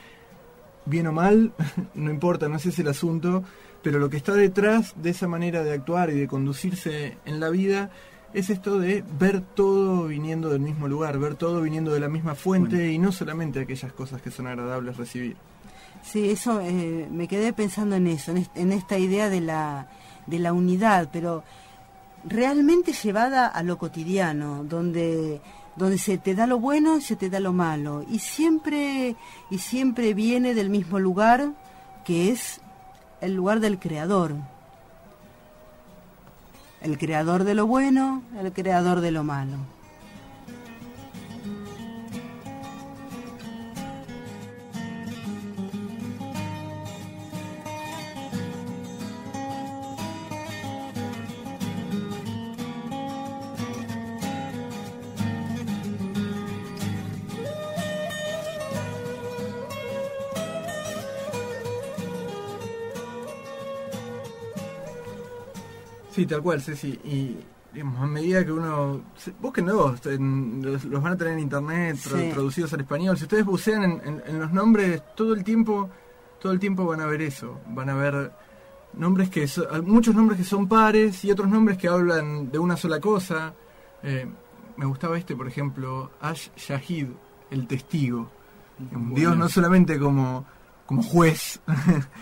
[0.85, 1.53] bien o mal,
[1.93, 3.43] no importa, no ese es el asunto,
[3.81, 7.49] pero lo que está detrás de esa manera de actuar y de conducirse en la
[7.49, 7.91] vida
[8.33, 12.35] es esto de ver todo viniendo del mismo lugar, ver todo viniendo de la misma
[12.35, 15.37] fuente y no solamente aquellas cosas que son agradables recibir.
[16.03, 19.89] Sí, eso eh, me quedé pensando en eso, en, en esta idea de la,
[20.25, 21.43] de la unidad, pero
[22.25, 25.41] realmente llevada a lo cotidiano, donde
[25.77, 28.03] donde se te da lo bueno se te da lo malo.
[28.09, 29.15] Y siempre
[29.49, 31.53] y siempre viene del mismo lugar
[32.03, 32.61] que es
[33.21, 34.35] el lugar del creador.
[36.81, 39.76] El creador de lo bueno el creador de lo malo
[66.17, 66.99] Sí, tal cual, Ceci.
[67.05, 67.37] Y
[67.73, 69.01] digamos, a medida que uno...
[69.15, 72.29] se- Búsquenlos, en- los, los van a tener en internet, tra- Sí.
[72.33, 73.17] traducidos al español.
[73.17, 75.89] Si ustedes bucean en, en- en los nombres, todo el tiempo
[76.41, 77.59] todo el tiempo van a ver eso.
[77.69, 78.31] Van a ver
[78.93, 82.77] nombres que so- muchos nombres que son pares y otros nombres que hablan de una
[82.77, 83.53] sola cosa.
[84.03, 84.27] Eh,
[84.77, 87.07] me gustaba este, por ejemplo, Ash Shahid,
[87.49, 88.29] el testigo.
[88.77, 89.15] Bueno.
[89.15, 90.45] Dios no solamente como,
[90.85, 91.59] como juez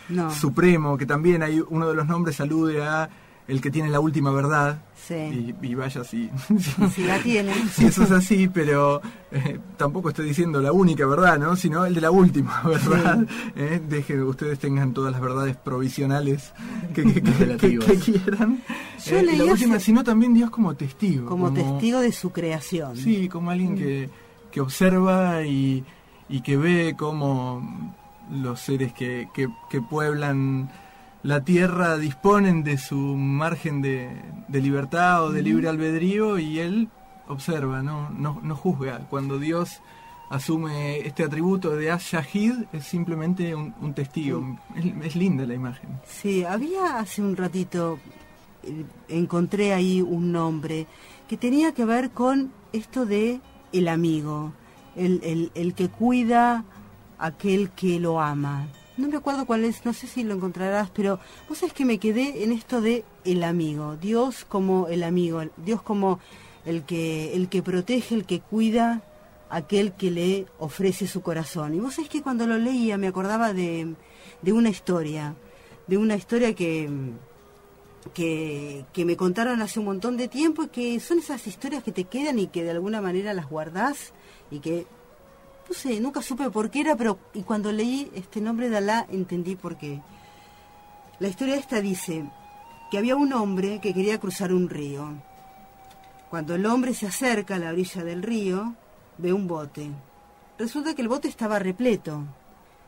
[0.08, 0.32] No.
[0.34, 3.10] supremo, que también hay uno de los nombres alude a
[3.48, 4.82] el que tiene la última verdad.
[5.08, 5.14] Sí.
[5.62, 6.32] Y, y vaya si,
[6.96, 11.38] si la tiene si eso es así, pero eh, tampoco estoy diciendo la única verdad,
[11.38, 11.56] ¿no?
[11.56, 13.24] Sino el de la última verdad.
[13.56, 16.54] Eh, Deje que ustedes tengan todas las verdades provisionales
[16.96, 17.86] que, que- que- que- Relativas.
[17.86, 18.62] que quieran.
[19.06, 21.28] Yo Eh, leí la última, sino también Dios como testigo.
[21.28, 24.10] como testigo de su creación Sí, como alguien que,
[24.52, 25.84] que observa y,
[26.30, 27.94] y que ve cómo
[28.32, 30.72] los seres que, que, que pueblan
[31.26, 36.90] la tierra disponen de su margen de, de libertad o de libre albedrío y él
[37.28, 39.00] observa, no, no, no juzga.
[39.10, 39.82] Cuando Dios
[40.30, 44.60] asume este atributo de Ash-Shahid es simplemente un, un testigo.
[44.76, 46.00] Es, es linda la imagen.
[46.06, 47.98] Sí, había hace un ratito,
[48.62, 50.86] eh, encontré ahí un nombre
[51.28, 53.42] que tenía que ver con esto de
[53.74, 54.54] el amigo,
[54.96, 56.66] el, el, el que cuida
[57.18, 58.68] a aquel que lo ama.
[58.98, 61.98] No me acuerdo cuál es, no sé si lo encontrarás, pero vos sabés que me
[61.98, 66.20] quedé en esto de el amigo, Dios como el amigo, Dios como
[66.66, 69.04] el que, el que protege, el que cuida
[69.50, 71.76] aquel que le ofrece su corazón.
[71.76, 73.96] Y vos sabés que cuando lo leía me acordaba de,
[74.42, 75.36] de una historia,
[75.88, 76.90] de una historia que,
[78.14, 81.92] que, que me contaron hace un montón de tiempo y que son esas historias que
[81.92, 84.14] te quedan y que de alguna manera las guardás
[84.52, 84.88] y que
[85.68, 89.06] no sé, nunca supe por qué era, pero y cuando leí este nombre de Alá
[89.10, 90.02] entendí por qué.
[91.20, 92.30] La historia esta dice
[92.92, 95.14] que había un hombre que quería cruzar un río.
[96.30, 98.76] Cuando el hombre se acerca a la orilla del río,
[99.18, 99.90] ve un bote.
[100.58, 102.24] Resulta que el bote estaba repleto,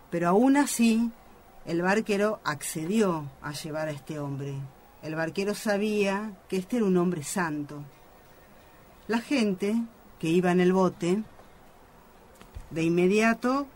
[0.09, 1.09] pero aún así
[1.65, 4.53] el barquero accedió a llevar a este hombre.
[5.01, 7.83] El barquero sabía que este era un hombre santo.
[9.07, 9.75] La gente
[10.19, 11.23] que iba en el bote
[12.71, 13.67] de inmediato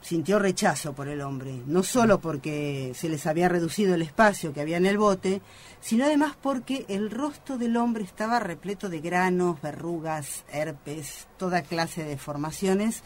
[0.00, 4.60] sintió rechazo por el hombre, no solo porque se les había reducido el espacio que
[4.60, 5.42] había en el bote,
[5.80, 12.04] sino además porque el rostro del hombre estaba repleto de granos, verrugas, herpes, toda clase
[12.04, 13.02] de deformaciones,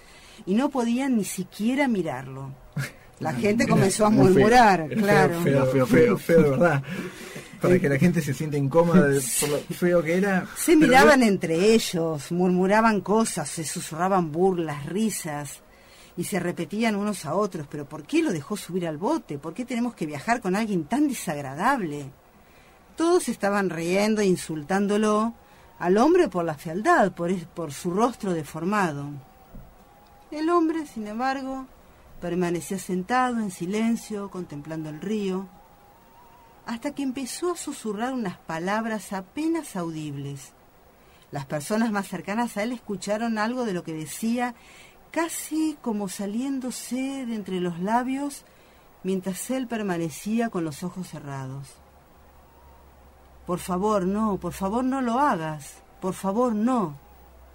[0.47, 2.53] y no podían ni siquiera mirarlo.
[3.21, 5.41] La gente comenzó a murmurar, claro.
[5.43, 6.83] Feo, feo, feo, feo, de verdad.
[7.63, 10.47] Para que la gente se sienta incómoda de, por lo feo que era.
[10.57, 15.61] Se miraban entre ellos, murmuraban cosas, se susurraban burlas, risas
[16.17, 19.39] y se repetían unos a otros, pero ¿por qué lo dejó subir al bote?
[19.39, 22.11] ¿Por qué tenemos que viajar con alguien tan desagradable?
[22.97, 25.35] Todos estaban riendo e insultándolo
[25.79, 29.07] al hombre por la fealdad, por, por su rostro deformado.
[30.31, 31.67] El hombre, sin embargo,
[32.21, 35.49] permanecía sentado en silencio, contemplando el río,
[36.73, 40.53] hasta que empezó a susurrar unas palabras apenas audibles.
[41.31, 44.55] Las personas más cercanas a él escucharon algo de lo que decía
[45.11, 48.45] casi como saliéndose de entre los labios
[49.03, 51.69] mientras él permanecía con los ojos cerrados.
[53.47, 56.97] Por favor, no, por favor no lo hagas, por favor no,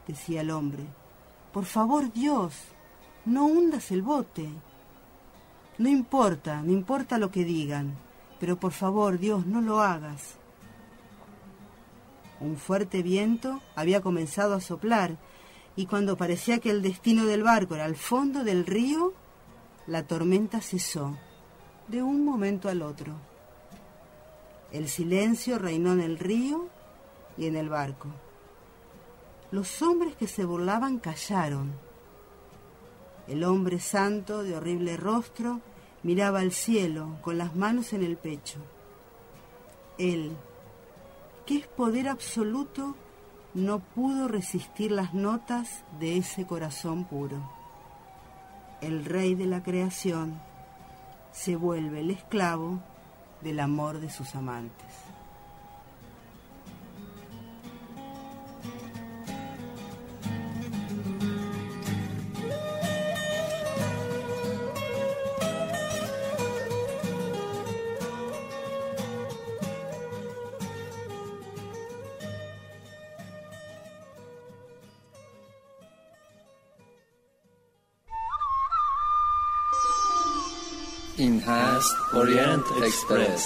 [0.08, 0.84] decía el hombre.
[1.54, 2.54] Por favor, Dios,
[3.26, 4.48] no hundas el bote.
[5.80, 7.96] No importa, no importa lo que digan,
[8.40, 10.36] pero por favor, Dios, no lo hagas.
[12.40, 15.18] Un fuerte viento había comenzado a soplar
[15.76, 19.14] y cuando parecía que el destino del barco era al fondo del río,
[19.88, 21.18] la tormenta cesó
[21.88, 23.14] de un momento al otro.
[24.72, 26.68] El silencio reinó en el río
[27.38, 28.10] y en el barco.
[29.52, 31.74] Los hombres que se burlaban callaron.
[33.28, 35.62] El hombre santo de horrible rostro
[36.04, 38.60] miraba al cielo con las manos en el pecho.
[39.98, 40.36] Él,
[41.46, 42.96] que es poder absoluto,
[43.54, 47.42] no pudo resistir las notas de ese corazón puro.
[48.82, 50.40] El rey de la creación
[51.32, 52.80] se vuelve el esclavo
[53.42, 55.07] del amor de sus amantes.
[81.78, 83.46] است اورینت اکسپرس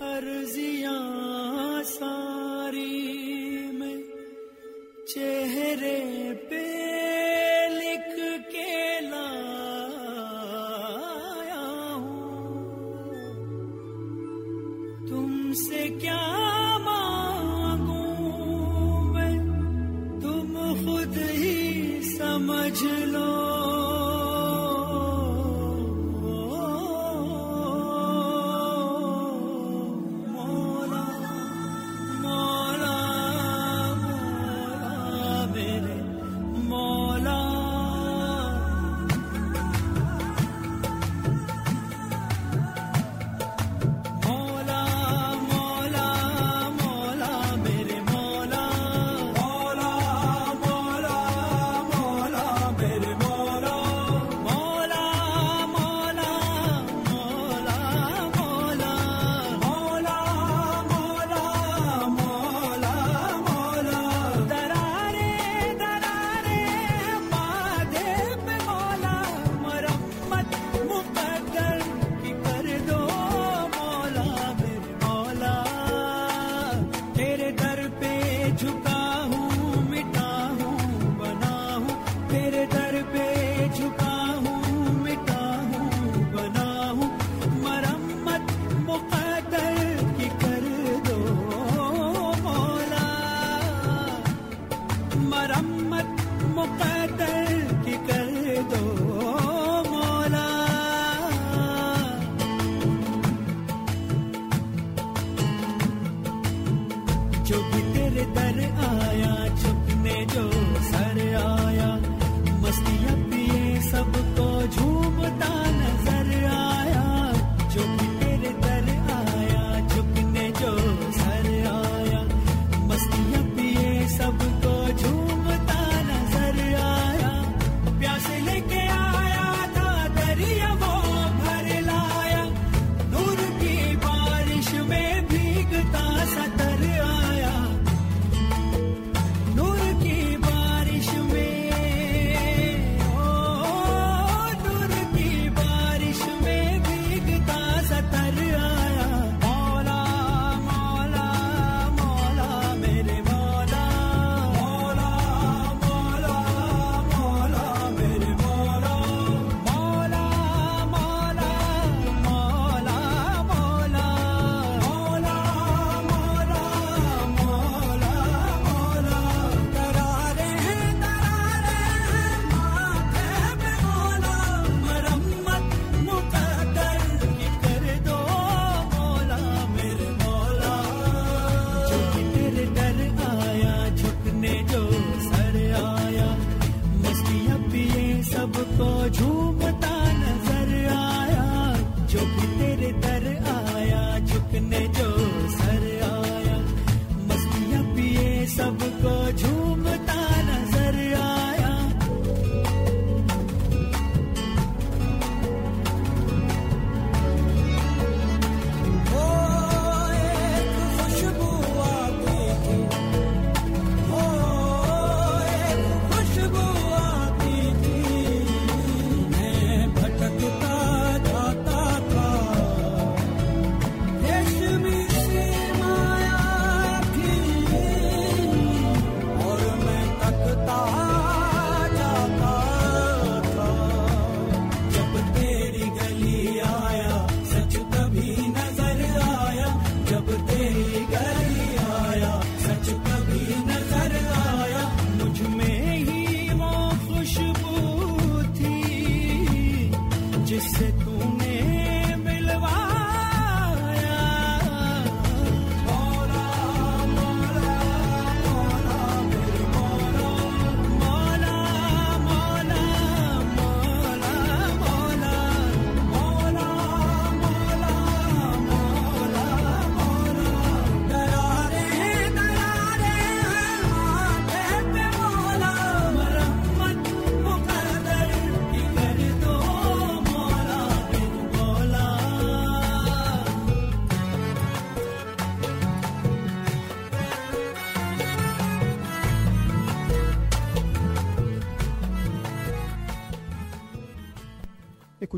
[0.00, 1.00] ارزیاں
[1.88, 2.86] ساری
[3.72, 3.96] میں
[5.14, 6.21] چہرے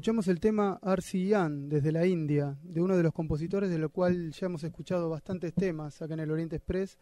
[0.05, 4.33] Escuchamos el tema Arsiyan desde la India, de uno de los compositores de lo cual
[4.33, 6.99] ya hemos escuchado bastantes temas acá en el Oriente Express.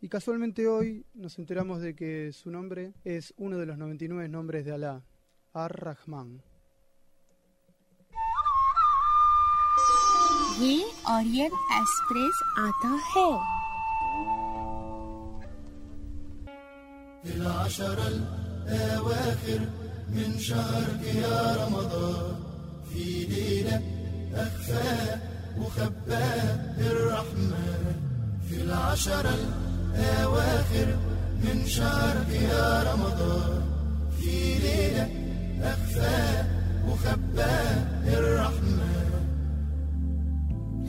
[0.00, 4.64] Y casualmente hoy nos enteramos de que su nombre es uno de los 99 nombres
[4.64, 5.02] de Alá,
[5.54, 6.40] Ar-Rahman.
[20.14, 22.36] من شهرك يا رمضان.
[22.92, 23.82] في ليلة
[24.34, 25.16] أخفى
[25.60, 27.94] وخباء الرحمن
[28.48, 29.26] في العشر
[29.94, 30.96] الأواخر
[31.44, 33.62] من شهرك يا رمضان.
[34.20, 35.08] في ليلة
[35.62, 36.44] أخفى
[36.88, 39.10] وخباء الرحمن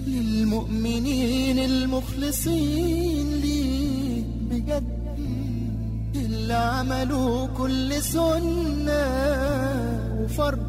[0.08, 5.07] للمؤمنين المخلصين ليك بجد
[6.26, 9.06] اللي عملوا كل سنة
[10.20, 10.68] وفرض.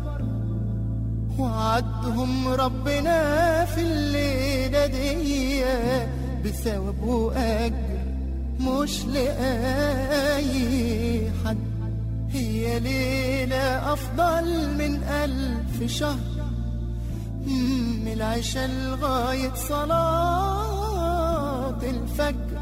[1.38, 5.64] وعدهم ربنا في الليلة دي
[6.44, 7.99] بثواب وأجر
[8.61, 10.51] مش لأي
[11.44, 11.59] حد.
[12.30, 16.18] هي ليلة أفضل من ألف شهر.
[17.46, 20.99] من العشاء لغاية صلاة
[21.82, 22.57] الفجر.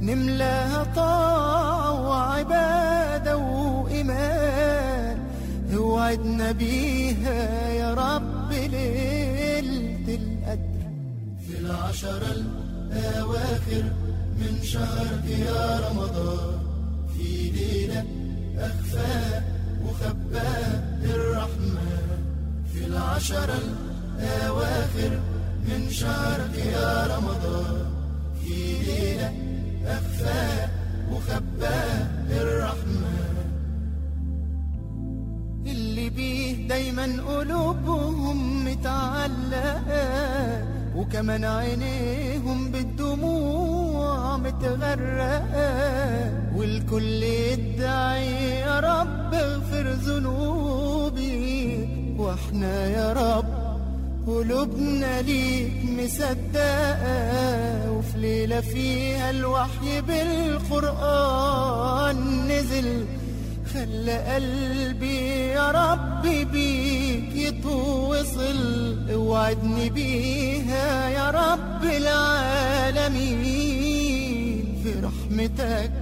[0.00, 5.18] نملاها طاعة وعبادة وإيمان.
[5.76, 10.82] اوعدنا بيها يا رب ليلة القدر.
[11.46, 12.22] في العشر
[12.92, 13.84] الأواخر
[14.40, 16.58] من شهرك يا رمضان
[17.16, 18.04] في ليلة
[18.58, 19.42] أخفاء
[19.84, 22.18] وخباء الرحمن
[22.72, 23.50] في العشر
[24.18, 25.20] الأواخر
[25.68, 27.86] من شهرك يا رمضان
[28.44, 28.54] في
[28.86, 29.32] ليلة
[30.18, 30.68] مخفى
[31.10, 31.78] مخبى
[32.30, 33.34] الرحمن
[35.66, 40.08] اللي بيه دايما قلوبهم متعلقة
[40.96, 45.72] وكمان عينيهم بالدموع متغرقة
[46.56, 51.88] والكل يدعي يا رب اغفر ذنوبي
[52.18, 53.47] وإحنا يا رب
[54.28, 57.12] قلوبنا ليك مصدقة
[57.90, 61.68] وفي ليلة فيها الوحي بالقرآن
[62.48, 63.06] نزل.
[63.74, 73.28] خلى قلبي يا رب بيك يتوصل اوعدني بيها يا رب العالمين.
[74.82, 75.92] في رحمتك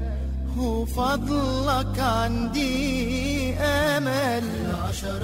[0.58, 4.44] وفضلك عندي آمل.
[4.64, 5.22] العشر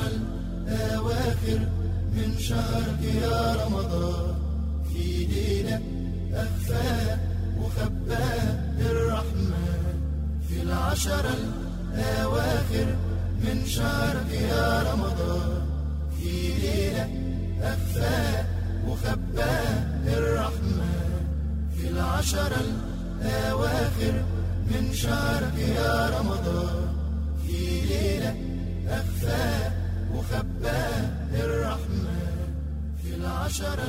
[0.69, 1.82] الأواخر
[2.17, 4.35] من شهرك يا رمضان.
[4.93, 5.81] في ليله
[6.35, 7.19] اخفاها
[7.61, 9.83] وخباها الرحمن
[10.49, 11.25] في العشر
[11.95, 12.97] الأواخر
[13.45, 15.67] من شهرك يا رمضان.
[16.21, 17.09] في ليلة
[17.63, 18.47] أخفاها
[18.89, 21.11] وخباها الرحمن
[21.77, 22.53] في العشر
[23.23, 24.25] الأواخر
[24.71, 26.89] من شهرك يا رمضان.
[27.47, 28.35] في ليلة
[28.91, 29.73] وخباها
[30.15, 30.92] الرحمن
[33.42, 33.80] في العشر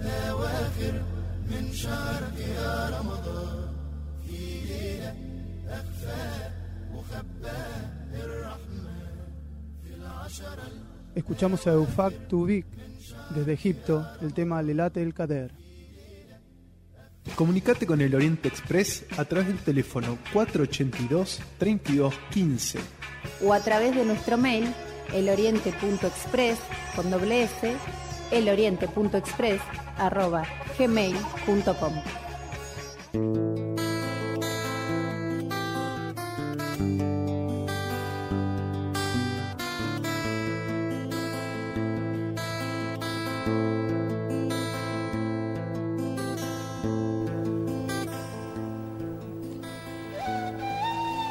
[0.00, 1.02] الأواخر
[1.50, 3.68] من شهرك يا رمضان
[4.26, 5.14] في ليلة
[5.68, 6.52] أخفاها
[6.94, 9.08] وخباها الرحمن
[9.82, 10.58] في العشر
[11.16, 12.64] Escuchamos a Eufak Tubik
[13.34, 15.50] desde Egipto, el tema Lelate el Kader.
[17.34, 22.78] Comunicate con el Oriente Express a través del teléfono 482-3215
[23.44, 24.72] o a través de nuestro mail
[25.12, 26.60] eloriente.express
[26.94, 27.76] con doble s
[28.31, 29.61] eloriente.express
[29.97, 30.43] arroba
[30.77, 31.93] gmail.com.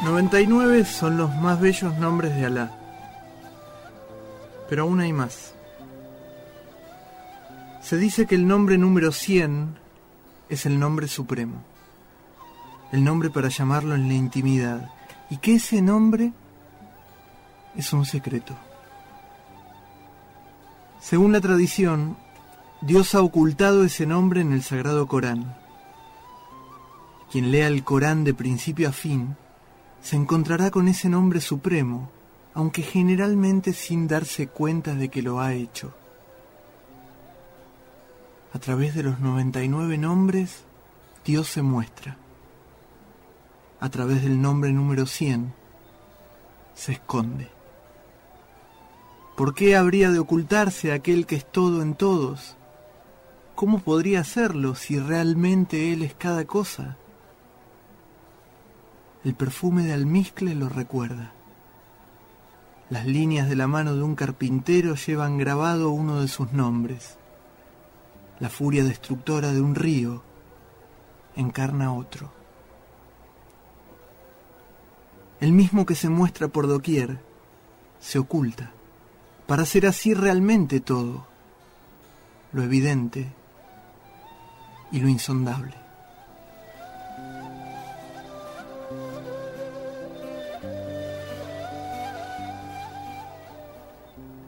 [0.05, 2.71] ...99 son los más bellos nombres de Alá.
[4.69, 5.54] Pero aún hay más.
[7.85, 9.77] Se dice que el nombre número 100
[10.49, 11.63] es el nombre supremo.
[12.93, 14.91] El nombre para llamarlo en la intimidad.
[15.29, 16.33] Y que ese nombre
[17.77, 18.57] es un secreto.
[20.99, 22.17] Según la tradición,
[22.81, 25.55] Dios ha ocultado ese nombre en el Sagrado Corán.
[27.31, 29.37] Quien lea el Corán de principio a fin
[30.01, 32.09] se encontrará con ese nombre supremo,
[32.55, 35.93] aunque generalmente sin darse cuenta de que lo ha hecho.
[38.55, 40.63] A través de los 99 nombres,
[41.25, 42.17] Dios se muestra.
[43.81, 45.53] A través del nombre número 100,
[46.73, 47.51] se esconde.
[49.37, 52.55] ¿Por qué habría de ocultarse aquel que es todo en todos?
[53.57, 56.97] ¿Cómo podría hacerlo si realmente Él es cada cosa?
[59.25, 61.33] El perfume de almizcle lo recuerda.
[62.89, 67.19] Las líneas de la mano de un carpintero llevan grabado uno de sus nombres.
[68.45, 70.23] La furia destructora de un río
[71.35, 72.31] encarna otro.
[75.41, 77.21] El mismo que se muestra por doquier
[78.01, 78.71] se oculta
[79.47, 81.27] para ser así realmente todo,
[82.53, 83.33] lo evidente
[84.93, 85.84] y lo insondable.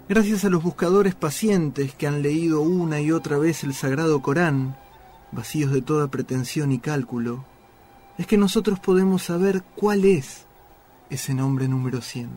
[0.08, 4.76] Gracias a los buscadores pacientes que han leído una y otra vez el Sagrado Corán,
[5.32, 7.44] vacíos de toda pretensión y cálculo,
[8.16, 10.44] es que nosotros podemos saber cuál es
[11.10, 12.30] ese nombre número 100.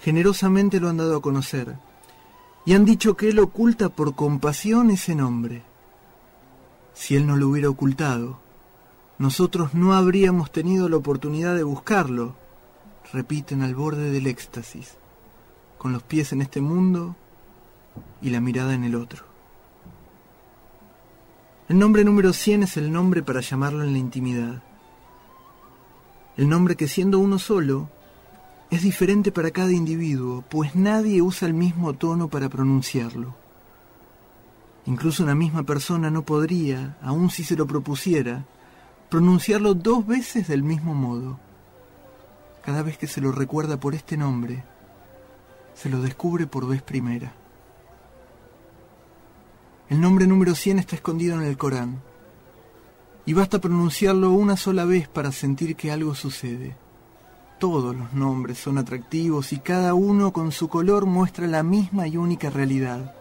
[0.00, 1.74] Generosamente lo han dado a conocer
[2.64, 5.64] y han dicho que Él oculta por compasión ese nombre.
[6.94, 8.38] Si Él no lo hubiera ocultado,
[9.18, 12.36] nosotros no habríamos tenido la oportunidad de buscarlo,
[13.12, 14.99] repiten al borde del éxtasis
[15.80, 17.16] con los pies en este mundo
[18.20, 19.24] y la mirada en el otro.
[21.70, 24.62] El nombre número 100 es el nombre para llamarlo en la intimidad.
[26.36, 27.88] El nombre que siendo uno solo
[28.70, 33.34] es diferente para cada individuo, pues nadie usa el mismo tono para pronunciarlo.
[34.84, 38.44] Incluso una misma persona no podría, aun si se lo propusiera,
[39.08, 41.40] pronunciarlo dos veces del mismo modo.
[42.66, 44.62] Cada vez que se lo recuerda por este nombre,
[45.74, 47.32] se lo descubre por vez primera.
[49.88, 52.00] El nombre número 100 está escondido en el Corán,
[53.26, 56.76] y basta pronunciarlo una sola vez para sentir que algo sucede.
[57.58, 62.16] Todos los nombres son atractivos y cada uno con su color muestra la misma y
[62.16, 63.14] única realidad.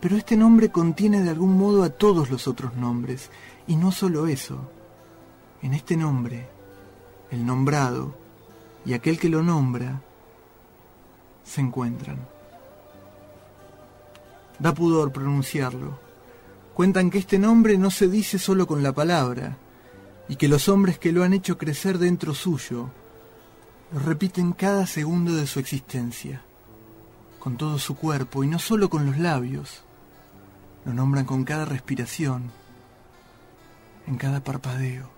[0.00, 3.30] Pero este nombre contiene de algún modo a todos los otros nombres.
[3.66, 4.70] Y no solo eso.
[5.60, 6.48] En este nombre,
[7.32, 8.14] el nombrado
[8.86, 10.00] y aquel que lo nombra
[11.48, 12.18] se encuentran.
[14.58, 15.98] Da pudor pronunciarlo.
[16.74, 19.56] Cuentan que este nombre no se dice solo con la palabra,
[20.28, 22.90] y que los hombres que lo han hecho crecer dentro suyo
[23.92, 26.42] lo repiten cada segundo de su existencia,
[27.38, 29.82] con todo su cuerpo y no solo con los labios.
[30.84, 32.50] Lo nombran con cada respiración,
[34.06, 35.10] en cada parpadeo.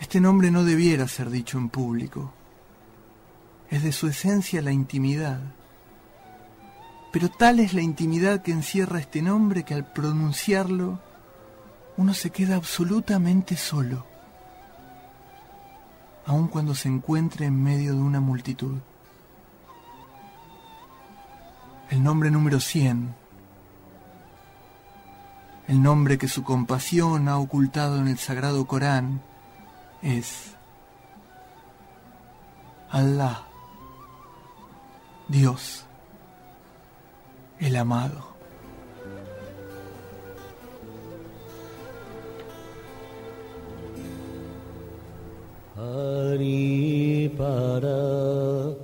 [0.00, 2.32] Este nombre no debiera ser dicho en público.
[3.72, 5.40] Es de su esencia la intimidad.
[7.10, 11.00] Pero tal es la intimidad que encierra este nombre que al pronunciarlo
[11.96, 14.04] uno se queda absolutamente solo,
[16.26, 18.76] aun cuando se encuentre en medio de una multitud.
[21.90, 23.14] El nombre número 100,
[25.68, 29.22] el nombre que su compasión ha ocultado en el sagrado Corán,
[30.02, 30.52] es
[32.90, 33.46] Allah,
[35.32, 35.86] Dios,
[37.58, 38.32] el amado.
[45.74, 48.76] Hari para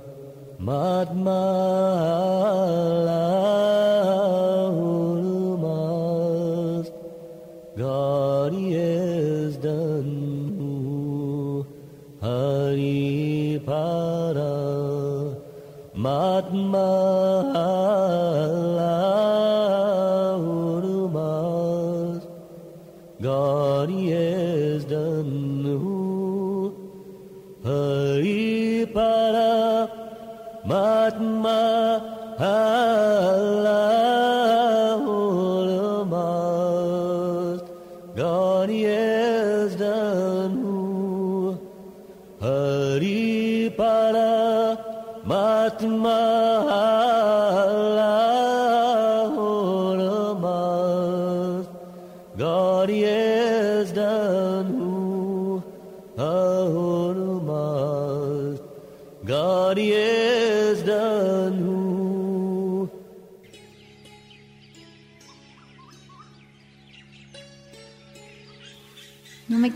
[15.99, 17.43] mát mơ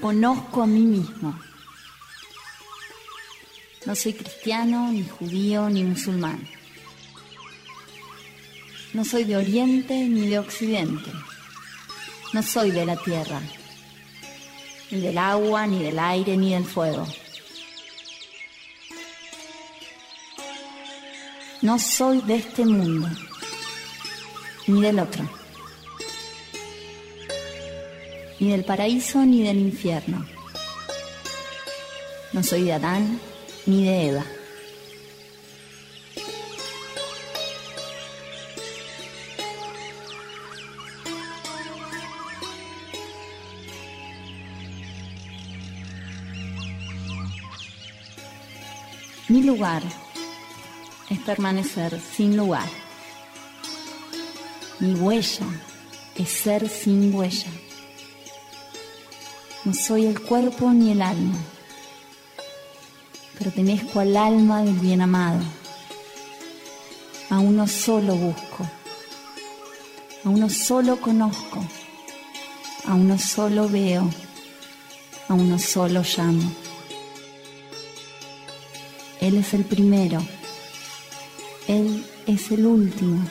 [0.04, 1.34] conozco a mí mismo.
[3.86, 6.46] No soy cristiano, ni judío, ni musulmán.
[8.92, 11.10] No soy de Oriente ni de Occidente.
[12.34, 13.40] No soy de la tierra,
[14.92, 17.08] ni del agua, ni del aire, ni del fuego.
[21.62, 23.08] No soy de este mundo,
[24.68, 25.30] ni del otro,
[28.44, 30.26] ni del paraíso, ni del infierno.
[32.34, 33.22] No soy de Adán,
[33.66, 34.26] ni de Eva.
[49.30, 49.84] Mi lugar
[51.10, 52.68] es permanecer sin lugar.
[54.82, 55.46] Mi huella
[56.18, 57.63] es ser sin huella.
[59.66, 61.38] No soy el cuerpo ni el alma.
[63.40, 65.40] Pertenezco al alma del bien amado.
[67.30, 68.70] A uno solo busco.
[70.26, 71.66] A uno solo conozco.
[72.86, 74.10] A uno solo veo.
[75.30, 76.52] A uno solo llamo.
[79.22, 80.22] Él es el primero.
[81.70, 83.26] Él es el último.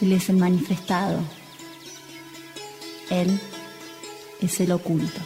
[0.00, 1.18] Él es el manifestado.
[3.10, 3.40] Él
[4.40, 5.20] es el oculto.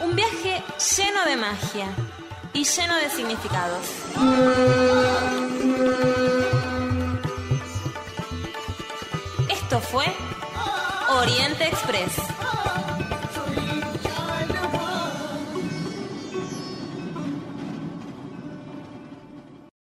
[0.00, 0.62] Un viaje
[0.96, 1.88] lleno de magia
[2.54, 3.86] y lleno de significados.
[9.50, 10.06] Esto fue
[11.10, 12.31] Oriente Express.